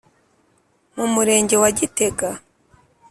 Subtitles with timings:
[0.95, 2.29] mu Murenge wa Gitega